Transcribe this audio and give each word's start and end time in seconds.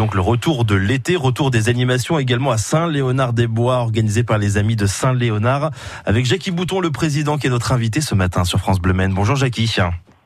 donc 0.00 0.14
le 0.14 0.22
retour 0.22 0.64
de 0.64 0.74
l'été, 0.74 1.14
retour 1.14 1.50
des 1.50 1.68
animations 1.68 2.18
également 2.18 2.52
à 2.52 2.56
Saint-Léonard-des-Bois, 2.56 3.80
organisé 3.80 4.22
par 4.22 4.38
les 4.38 4.56
amis 4.56 4.74
de 4.74 4.86
Saint-Léonard, 4.86 5.72
avec 6.06 6.24
Jackie 6.24 6.50
Bouton, 6.50 6.80
le 6.80 6.90
président, 6.90 7.36
qui 7.36 7.48
est 7.48 7.50
notre 7.50 7.72
invité 7.72 8.00
ce 8.00 8.14
matin 8.14 8.44
sur 8.44 8.60
France 8.60 8.80
Bleu 8.80 8.94
Maine. 8.94 9.12
Bonjour 9.12 9.36
Jackie. 9.36 9.70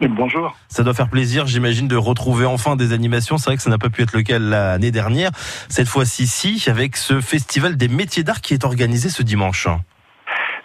Bonjour. 0.00 0.56
Ça 0.68 0.84
doit 0.84 0.95
faire 0.95 1.09
plaisir, 1.09 1.48
j'imagine, 1.48 1.88
de 1.88 1.96
retrouver 1.96 2.46
enfin 2.46 2.77
des 2.77 2.92
animations. 2.92 3.37
C'est 3.37 3.46
vrai 3.46 3.56
que 3.56 3.64
ça 3.64 3.70
n'a 3.70 3.79
pas 3.79 3.91
pu 3.91 4.02
être 4.02 4.12
le 4.12 4.23
cas 4.23 4.38
l'année 4.38 4.92
dernière. 4.92 5.32
Cette 5.68 5.88
fois-ci, 5.88 6.29
si, 6.29 6.62
avec 6.68 6.96
ce 6.96 7.20
festival 7.20 7.77
des 7.77 7.88
métiers 7.88 8.22
d'art 8.22 8.43
qui 8.43 8.54
est 8.54 8.64
organisé 8.64 9.09
ce 9.09 9.25
dimanche. 9.25 9.66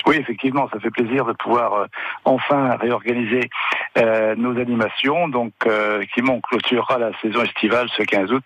Oui, 0.10 0.16
effectivement, 0.16 0.68
ça 0.73 0.80
fait 0.80 0.89
plaisir 0.89 1.23
de 1.23 1.34
pouvoir 1.34 1.73
euh, 1.73 1.86
enfin 2.26 2.76
réorganiser 2.78 3.48
euh, 4.00 4.34
nos 4.36 4.59
animations, 4.59 5.27
donc 5.27 5.54
euh, 5.68 6.04
qui 6.16 6.23
m'ont 6.23 6.41
clôturera 6.41 6.98
la 6.98 7.12
saison 7.22 7.44
estivale 7.44 7.88
ce 7.95 8.02
15 8.02 8.32
août 8.32 8.44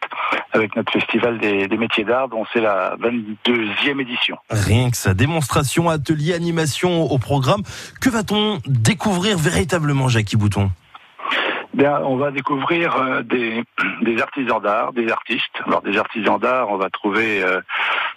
avec 0.51 0.75
notre 0.75 0.91
festival 0.91 1.39
des, 1.39 1.69
des 1.69 1.77
métiers 1.77 2.03
d'art, 2.03 2.27
dont 2.27 2.43
c'est 2.51 2.59
la 2.59 2.97
22e 2.97 4.01
édition. 4.01 4.35
Rien 4.49 4.91
que 4.91 4.97
ça, 4.97 5.13
démonstration, 5.13 5.89
atelier, 5.89 6.33
animation 6.33 7.03
au 7.03 7.17
programme. 7.17 7.61
Que 8.01 8.09
va-t-on 8.09 8.59
découvrir 8.65 9.37
véritablement, 9.37 10.09
Jackie 10.09 10.35
Bouton? 10.35 10.69
On 11.75 12.17
va 12.17 12.29
découvrir 12.31 12.95
euh, 12.97 13.23
des, 14.01 14.21
artisans 14.21 14.61
d'art, 14.61 14.93
des 14.93 15.09
artistes. 15.09 15.61
Alors 15.65 15.81
des 15.81 15.97
artisans 15.97 16.39
d'art, 16.39 16.69
on 16.69 16.77
va 16.77 16.89
trouver 16.89 17.43
euh, 17.43 17.61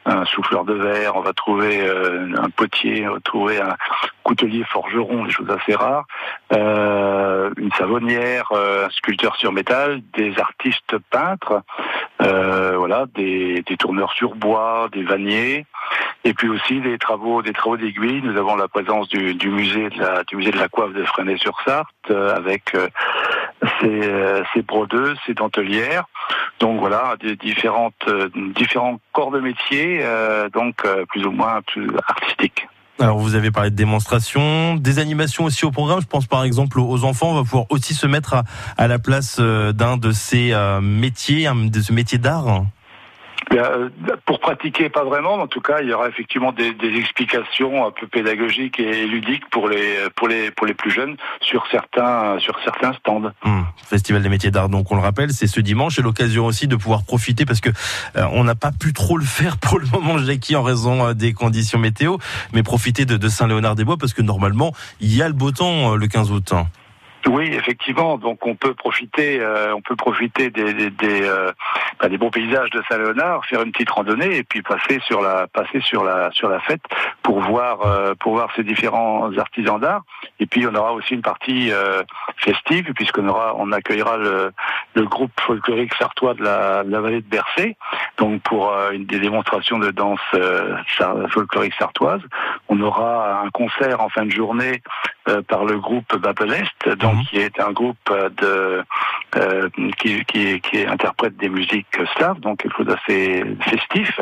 un 0.04 0.24
souffleur 0.26 0.64
de 0.64 0.74
verre, 0.74 1.16
on 1.16 1.22
va 1.22 1.32
trouver 1.32 1.80
euh, 1.80 2.28
un 2.36 2.50
potier, 2.50 3.08
on 3.08 3.14
va 3.14 3.20
trouver 3.20 3.60
un 3.60 3.76
coutelier 4.22 4.64
forgeron, 4.64 5.24
des 5.24 5.30
choses 5.30 5.50
assez 5.50 5.74
rares, 5.74 6.06
une 6.50 7.70
savonnière, 7.78 8.50
un 8.52 8.90
sculpteur 8.90 9.36
sur 9.36 9.52
métal, 9.52 10.00
des 10.14 10.36
artistes 10.38 10.96
peintres, 11.10 11.62
voilà, 12.18 13.06
des, 13.14 13.62
tourneurs 13.78 14.12
sur 14.12 14.34
bois, 14.34 14.88
des 14.92 15.04
vanniers, 15.04 15.64
et 16.24 16.34
puis 16.34 16.48
aussi 16.48 16.80
des 16.80 16.98
travaux, 16.98 17.42
des 17.42 17.52
travaux 17.52 17.76
d'aiguille. 17.76 18.20
Nous 18.22 18.36
avons 18.36 18.56
la 18.56 18.66
présence 18.66 19.08
du, 19.08 19.48
musée 19.48 19.90
de 19.90 20.00
la, 20.00 20.24
du 20.24 20.34
musée 20.34 20.50
de 20.50 20.58
la 20.58 20.68
coiffe 20.68 20.92
de 20.92 21.04
Fresnay-sur-Sarthe 21.04 22.10
avec 22.10 22.74
c'est 23.80 24.04
euh, 24.04 24.42
brodeuses, 24.66 25.18
c'est 25.26 25.34
dentelières. 25.34 26.04
Donc 26.60 26.80
voilà, 26.80 27.14
différentes 27.40 27.94
euh, 28.08 28.28
différents 28.54 28.98
corps 29.12 29.30
de 29.30 29.40
métier, 29.40 30.00
euh, 30.02 30.48
donc 30.48 30.86
plus 31.08 31.24
ou 31.26 31.30
moins 31.30 31.60
plus 31.66 31.88
artistiques. 32.08 32.68
Alors 32.98 33.18
vous 33.18 33.34
avez 33.34 33.50
parlé 33.50 33.70
de 33.70 33.76
démonstrations, 33.76 34.76
des 34.76 34.98
animations 34.98 35.44
aussi 35.44 35.66
au 35.66 35.70
programme. 35.70 36.00
Je 36.00 36.06
pense 36.06 36.26
par 36.26 36.44
exemple 36.44 36.80
aux 36.80 37.04
enfants. 37.04 37.30
On 37.30 37.34
va 37.34 37.42
pouvoir 37.42 37.66
aussi 37.68 37.92
se 37.92 38.06
mettre 38.06 38.34
à, 38.34 38.44
à 38.78 38.88
la 38.88 38.98
place 38.98 39.38
d'un 39.38 39.98
de 39.98 40.12
ces 40.12 40.54
métiers, 40.80 41.48
de 41.54 41.80
ce 41.80 41.92
métier 41.92 42.16
d'art. 42.16 42.64
Euh, 43.52 43.88
pour 44.24 44.40
pratiquer, 44.40 44.88
pas 44.88 45.04
vraiment. 45.04 45.34
En 45.34 45.46
tout 45.46 45.60
cas, 45.60 45.80
il 45.80 45.88
y 45.88 45.92
aura 45.92 46.08
effectivement 46.08 46.52
des, 46.52 46.74
explications 46.82 47.86
un 47.86 47.90
peu 47.90 48.06
pédagogiques 48.06 48.80
et 48.80 49.06
ludiques 49.06 49.48
pour 49.50 49.68
les 49.68 49.96
pour 50.16 50.28
les 50.28 50.50
pour 50.50 50.66
les 50.66 50.74
plus 50.74 50.90
jeunes 50.90 51.16
sur 51.40 51.66
certains 51.70 52.38
sur 52.40 52.58
certains 52.64 52.92
stands. 52.94 53.32
Mmh. 53.44 53.62
Festival 53.84 54.22
des 54.22 54.28
métiers 54.28 54.50
d'art, 54.50 54.68
donc 54.68 54.90
on 54.90 54.96
le 54.96 55.02
rappelle, 55.02 55.30
c'est 55.30 55.46
ce 55.46 55.60
dimanche. 55.60 55.98
Et 55.98 56.02
l'occasion 56.02 56.46
aussi 56.46 56.66
de 56.66 56.76
pouvoir 56.76 57.04
profiter 57.04 57.44
parce 57.44 57.60
que 57.60 57.70
euh, 58.16 58.26
on 58.32 58.44
n'a 58.44 58.56
pas 58.56 58.72
pu 58.72 58.92
trop 58.92 59.16
le 59.16 59.24
faire 59.24 59.58
pour 59.58 59.78
le 59.78 59.86
moment, 59.86 60.18
Jackie, 60.18 60.56
en 60.56 60.62
raison 60.62 61.06
euh, 61.06 61.14
des 61.14 61.32
conditions 61.32 61.78
météo, 61.78 62.16
mais 62.52 62.62
profiter 62.62 63.04
de, 63.04 63.16
de 63.16 63.28
Saint-Léonard-des-Bois 63.28 63.96
parce 63.96 64.12
que 64.12 64.22
normalement 64.22 64.72
il 65.00 65.14
y 65.14 65.22
a 65.22 65.28
le 65.28 65.34
beau 65.34 65.52
temps 65.52 65.94
le 65.94 66.06
15 66.06 66.32
août. 66.32 66.52
Oui, 67.28 67.50
effectivement. 67.52 68.18
Donc 68.18 68.46
on 68.46 68.54
peut 68.54 68.74
profiter, 68.74 69.40
euh, 69.40 69.74
on 69.74 69.80
peut 69.80 69.96
profiter 69.96 70.50
des 70.50 70.72
des, 70.74 70.90
des, 70.90 71.22
euh, 71.22 71.50
bah, 72.00 72.08
des, 72.08 72.18
bons 72.18 72.30
paysages 72.30 72.70
de 72.70 72.82
Saint-Léonard, 72.88 73.44
faire 73.46 73.62
une 73.62 73.72
petite 73.72 73.90
randonnée 73.90 74.36
et 74.36 74.44
puis 74.44 74.62
passer 74.62 75.00
sur 75.04 75.20
la 75.20 75.48
passer 75.48 75.80
sur 75.80 76.04
la 76.04 76.30
sur 76.32 76.48
la 76.48 76.60
fête 76.60 76.82
pour 77.22 77.40
voir 77.40 77.84
euh, 77.84 78.14
pour 78.20 78.34
voir 78.34 78.50
ces 78.54 78.62
différents 78.62 79.36
artisans 79.38 79.80
d'art. 79.80 80.02
Et 80.38 80.46
puis 80.46 80.66
on 80.68 80.74
aura 80.74 80.92
aussi 80.92 81.14
une 81.14 81.22
partie 81.22 81.72
euh, 81.72 82.02
festive 82.36 82.92
puisqu'on 82.94 83.26
aura 83.28 83.54
on 83.56 83.72
accueillera 83.72 84.18
le, 84.18 84.52
le 84.94 85.02
groupe 85.04 85.32
folklorique 85.40 85.94
sartois 85.94 86.34
de 86.34 86.44
la, 86.44 86.84
de 86.84 86.90
la 86.92 87.00
vallée 87.00 87.22
de 87.22 87.28
Bercé. 87.28 87.76
Donc 88.18 88.40
pour 88.42 88.72
une 88.92 89.04
des 89.04 89.18
démonstrations 89.18 89.78
de 89.78 89.90
danse 89.90 90.20
folklorique 91.30 91.74
sartoise, 91.74 92.20
on 92.68 92.80
aura 92.80 93.40
un 93.40 93.50
concert 93.50 94.00
en 94.00 94.08
fin 94.08 94.24
de 94.24 94.30
journée 94.30 94.82
par 95.48 95.64
le 95.64 95.78
groupe 95.78 96.16
Babelest. 96.16 96.88
Donc 96.98 97.15
Mhm. 97.16 97.24
qui 97.24 97.38
est 97.38 97.60
un 97.60 97.72
groupe 97.72 98.12
de 98.42 98.82
euh, 99.36 99.68
qui, 99.98 100.24
qui, 100.24 100.60
qui, 100.60 100.86
interprète 100.86 101.36
des 101.36 101.48
musiques 101.48 101.98
slaves, 102.16 102.40
donc 102.40 102.62
quelque 102.62 102.76
chose 102.76 102.86
d'assez 102.86 103.44
festif. 103.60 104.20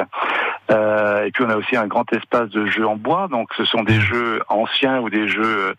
Euh, 0.71 1.25
et 1.25 1.31
puis 1.31 1.44
on 1.44 1.50
a 1.50 1.56
aussi 1.56 1.77
un 1.77 1.87
grand 1.87 2.10
espace 2.12 2.49
de 2.50 2.66
jeux 2.66 2.87
en 2.87 2.97
bois, 2.97 3.28
donc 3.31 3.50
ce 3.56 3.65
sont 3.65 3.82
des 3.82 4.00
jeux 4.00 4.43
anciens 4.49 5.00
ou 5.00 5.10
des 5.10 5.28
jeux 5.28 5.43
euh, 5.44 5.75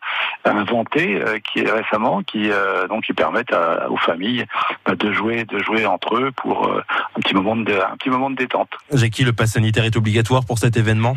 inventés 0.45 1.21
euh, 1.21 1.39
qui 1.39 1.65
récemment, 1.65 2.21
qui 2.21 2.51
euh, 2.51 2.87
donc 2.87 3.05
qui 3.05 3.13
permettent 3.13 3.53
à, 3.53 3.89
aux 3.89 3.97
familles 3.97 4.45
bah, 4.85 4.95
de 4.95 5.11
jouer, 5.11 5.45
de 5.45 5.57
jouer 5.59 5.85
entre 5.85 6.17
eux 6.17 6.31
pour 6.31 6.69
un 6.69 7.19
petit 7.19 7.33
moment 7.33 7.55
de 7.55 7.73
un 7.73 7.97
petit 7.97 8.09
moment 8.09 8.29
de 8.29 8.35
détente. 8.35 8.69
Jackie, 8.93 9.23
le 9.23 9.33
pass 9.33 9.53
sanitaire 9.53 9.85
est 9.85 9.97
obligatoire 9.97 10.45
pour 10.45 10.59
cet 10.59 10.77
événement? 10.77 11.15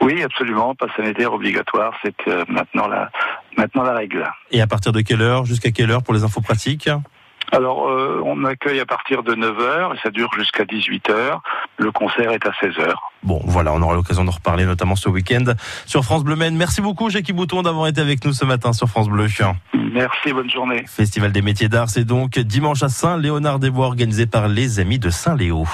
Oui, 0.00 0.22
absolument. 0.22 0.74
Pass 0.74 0.90
sanitaire 0.96 1.32
obligatoire, 1.32 1.94
c'est 2.02 2.14
maintenant 2.48 2.88
la, 2.88 3.10
maintenant 3.56 3.82
la 3.82 3.94
règle. 3.94 4.30
Et 4.50 4.60
à 4.60 4.66
partir 4.66 4.92
de 4.92 5.00
quelle 5.00 5.22
heure 5.22 5.44
Jusqu'à 5.44 5.70
quelle 5.70 5.90
heure 5.90 6.02
pour 6.02 6.14
les 6.14 6.24
infos 6.24 6.40
pratiques 6.40 6.88
alors, 7.52 7.88
euh, 7.88 8.20
on 8.24 8.44
accueille 8.44 8.80
à 8.80 8.86
partir 8.86 9.22
de 9.22 9.34
9h 9.34 9.94
et 9.94 9.98
ça 10.02 10.10
dure 10.10 10.30
jusqu'à 10.36 10.64
18h. 10.64 11.38
Le 11.76 11.92
concert 11.92 12.32
est 12.32 12.44
à 12.46 12.50
16h. 12.50 12.92
Bon, 13.22 13.40
voilà, 13.44 13.72
on 13.72 13.82
aura 13.82 13.94
l'occasion 13.94 14.24
de 14.24 14.30
reparler, 14.30 14.64
notamment 14.64 14.96
ce 14.96 15.08
week-end 15.08 15.44
sur 15.86 16.04
France 16.04 16.24
Bleu 16.24 16.34
Maine. 16.34 16.56
Merci 16.56 16.80
beaucoup, 16.80 17.10
Jackie 17.10 17.32
Bouton, 17.32 17.62
d'avoir 17.62 17.86
été 17.86 18.00
avec 18.00 18.24
nous 18.24 18.32
ce 18.32 18.44
matin 18.44 18.72
sur 18.72 18.88
France 18.88 19.08
Bleu. 19.08 19.26
Merci, 19.92 20.32
bonne 20.32 20.50
journée. 20.50 20.84
Festival 20.88 21.32
des 21.32 21.42
métiers 21.42 21.68
d'art, 21.68 21.90
c'est 21.90 22.04
donc 22.04 22.38
dimanche 22.38 22.82
à 22.82 22.88
Saint-Léonard-des-Bois, 22.88 23.86
organisé 23.86 24.26
par 24.26 24.48
les 24.48 24.80
Amis 24.80 24.98
de 24.98 25.10
Saint-Léo. 25.10 25.64